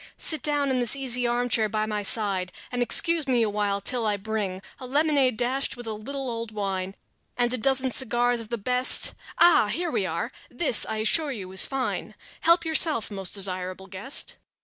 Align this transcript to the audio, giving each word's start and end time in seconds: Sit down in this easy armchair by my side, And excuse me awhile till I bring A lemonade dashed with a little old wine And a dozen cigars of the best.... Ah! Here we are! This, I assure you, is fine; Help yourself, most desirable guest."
Sit 0.17 0.41
down 0.41 0.71
in 0.71 0.79
this 0.79 0.95
easy 0.95 1.27
armchair 1.27 1.69
by 1.69 1.85
my 1.85 2.01
side, 2.01 2.51
And 2.71 2.81
excuse 2.81 3.27
me 3.27 3.43
awhile 3.43 3.79
till 3.79 4.07
I 4.07 4.17
bring 4.17 4.63
A 4.79 4.87
lemonade 4.87 5.37
dashed 5.37 5.77
with 5.77 5.85
a 5.85 5.93
little 5.93 6.27
old 6.27 6.51
wine 6.51 6.95
And 7.37 7.53
a 7.53 7.57
dozen 7.59 7.91
cigars 7.91 8.41
of 8.41 8.49
the 8.49 8.57
best.... 8.57 9.13
Ah! 9.37 9.67
Here 9.67 9.91
we 9.91 10.07
are! 10.07 10.31
This, 10.49 10.87
I 10.87 10.97
assure 11.05 11.31
you, 11.31 11.51
is 11.51 11.67
fine; 11.67 12.15
Help 12.39 12.65
yourself, 12.65 13.11
most 13.11 13.35
desirable 13.35 13.85
guest." 13.85 14.37